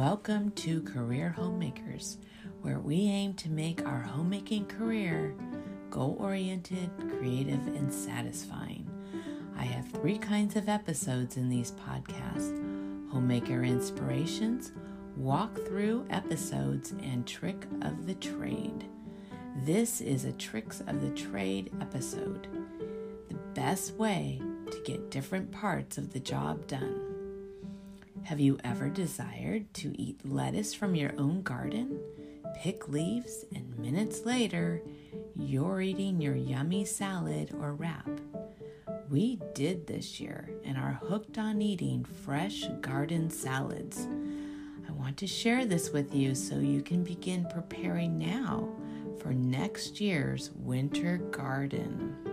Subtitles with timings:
[0.00, 2.16] Welcome to Career Homemakers,
[2.62, 5.34] where we aim to make our homemaking career
[5.90, 6.88] goal oriented,
[7.18, 8.88] creative, and satisfying.
[9.58, 12.56] I have three kinds of episodes in these podcasts
[13.12, 14.72] homemaker inspirations,
[15.20, 18.86] walkthrough episodes, and trick of the trade.
[19.66, 22.48] This is a tricks of the trade episode,
[23.28, 24.40] the best way
[24.70, 27.09] to get different parts of the job done.
[28.24, 31.98] Have you ever desired to eat lettuce from your own garden?
[32.56, 34.82] Pick leaves, and minutes later,
[35.34, 38.08] you're eating your yummy salad or wrap.
[39.08, 44.06] We did this year and are hooked on eating fresh garden salads.
[44.88, 48.68] I want to share this with you so you can begin preparing now
[49.18, 52.29] for next year's winter garden.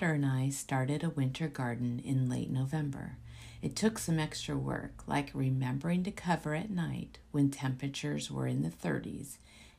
[0.00, 3.18] Daughter and I started a winter garden in late November.
[3.60, 8.62] It took some extra work, like remembering to cover at night when temperatures were in
[8.62, 9.36] the 30s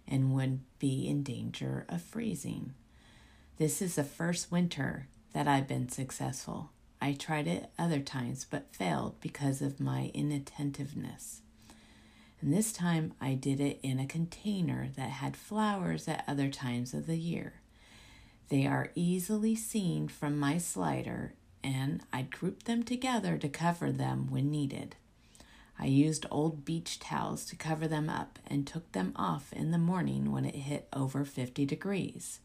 [0.07, 2.75] and would be in danger of freezing.
[3.57, 6.69] This is the first winter that I've been successful.
[7.01, 11.41] I tried it other times but failed because of my inattentiveness.
[12.41, 16.93] And this time I did it in a container that had flowers at other times
[16.93, 17.60] of the year.
[18.51, 24.29] They are easily seen from my slider, and I group them together to cover them
[24.29, 24.97] when needed.
[25.79, 29.77] I used old beach towels to cover them up and took them off in the
[29.77, 32.41] morning when it hit over 50 degrees.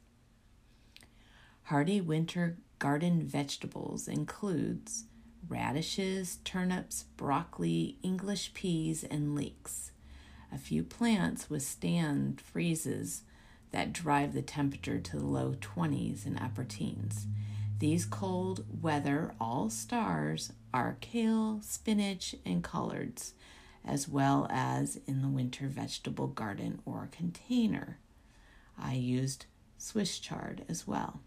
[1.64, 5.06] Hardy winter garden vegetables includes
[5.48, 9.90] radishes, turnips, broccoli, English peas, and leeks.
[10.52, 13.22] A few plants withstand freezes
[13.76, 17.26] that drive the temperature to the low 20s and upper teens.
[17.78, 23.34] These cold weather all stars are kale, spinach, and collards,
[23.84, 27.98] as well as in the winter vegetable garden or container.
[28.78, 29.44] I used
[29.76, 31.20] Swiss chard as well.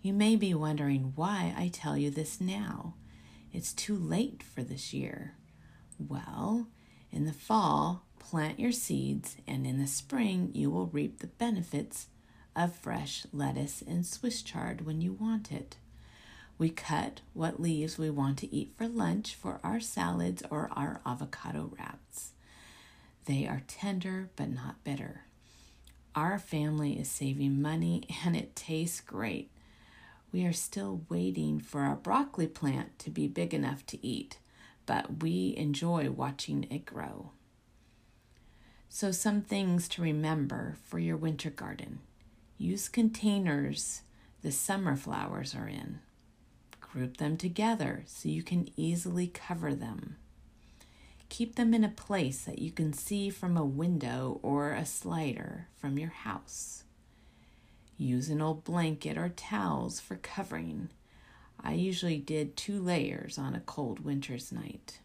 [0.00, 2.94] You may be wondering why I tell you this now.
[3.52, 5.34] It's too late for this year.
[5.98, 6.68] Well,
[7.12, 12.08] in the fall, plant your seeds, and in the spring, you will reap the benefits
[12.54, 15.76] of fresh lettuce and Swiss chard when you want it.
[16.58, 21.00] We cut what leaves we want to eat for lunch for our salads or our
[21.06, 22.32] avocado wraps.
[23.26, 25.22] They are tender but not bitter.
[26.16, 29.50] Our family is saving money and it tastes great.
[30.32, 34.38] We are still waiting for our broccoli plant to be big enough to eat,
[34.84, 37.30] but we enjoy watching it grow.
[38.88, 42.00] So, some things to remember for your winter garden
[42.56, 44.02] use containers
[44.42, 46.00] the summer flowers are in.
[46.80, 50.16] Group them together so you can easily cover them.
[51.28, 55.68] Keep them in a place that you can see from a window or a slider
[55.76, 56.84] from your house.
[57.98, 60.88] Use an old blanket or towels for covering.
[61.62, 65.00] I usually did two layers on a cold winter's night.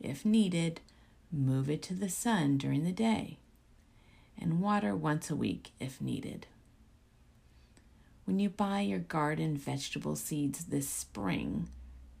[0.00, 0.80] If needed,
[1.32, 3.38] Move it to the sun during the day
[4.40, 6.46] and water once a week if needed.
[8.24, 11.68] When you buy your garden vegetable seeds this spring,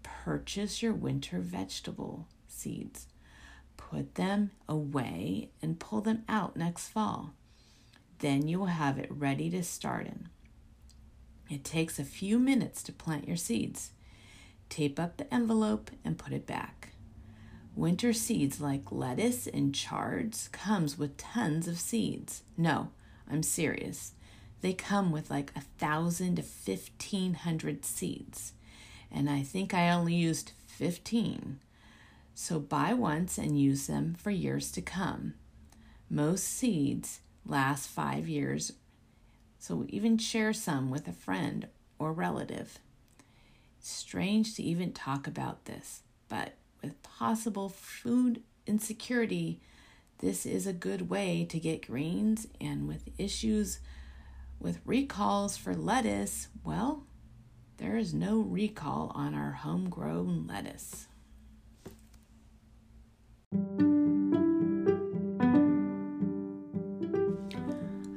[0.02, 3.06] purchase your winter vegetable seeds.
[3.76, 7.34] Put them away and pull them out next fall.
[8.18, 10.28] Then you will have it ready to start in.
[11.48, 13.92] It takes a few minutes to plant your seeds.
[14.68, 16.79] Tape up the envelope and put it back.
[17.80, 22.42] Winter seeds like lettuce and chards comes with tons of seeds.
[22.58, 22.90] No,
[23.26, 24.12] I'm serious.
[24.60, 28.52] They come with like a thousand to fifteen hundred seeds,
[29.10, 31.58] and I think I only used fifteen.
[32.34, 35.32] So buy once and use them for years to come.
[36.10, 38.74] Most seeds last five years,
[39.58, 41.66] so even share some with a friend
[41.98, 42.78] or relative.
[43.78, 49.60] strange to even talk about this, but with possible food insecurity,
[50.18, 52.46] this is a good way to get greens.
[52.60, 53.80] And with issues
[54.58, 57.04] with recalls for lettuce, well,
[57.78, 61.06] there is no recall on our homegrown lettuce.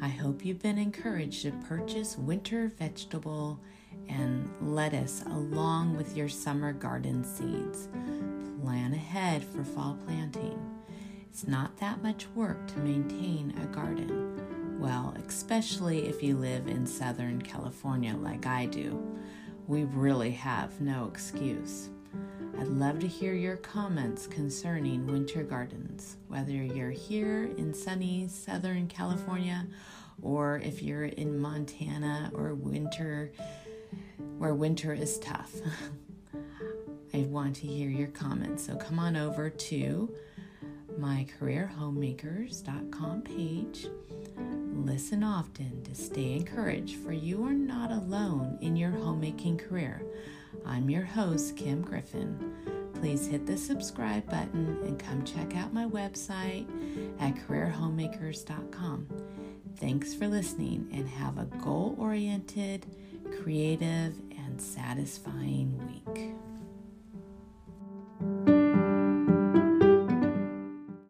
[0.02, 3.62] I hope you've been encouraged to purchase winter vegetable
[4.10, 7.88] and lettuce along with your summer garden seeds
[8.64, 10.58] plan ahead for fall planting.
[11.30, 14.80] It's not that much work to maintain a garden.
[14.80, 19.20] Well, especially if you live in Southern California like I do,
[19.68, 21.90] we really have no excuse.
[22.58, 28.88] I'd love to hear your comments concerning winter gardens, whether you're here in sunny Southern
[28.88, 29.68] California
[30.22, 33.34] or if you're in Montana or winter
[34.38, 35.54] where winter is tough.
[37.14, 38.66] I want to hear your comments.
[38.66, 40.14] So come on over to
[40.98, 43.88] my careerhomemakers.com page.
[44.74, 50.02] Listen often to stay encouraged, for you are not alone in your homemaking career.
[50.66, 52.56] I'm your host, Kim Griffin.
[52.96, 56.68] Please hit the subscribe button and come check out my website
[57.20, 59.08] at careerhomemakers.com.
[59.78, 62.86] Thanks for listening and have a goal oriented,
[63.42, 66.33] creative, and satisfying week.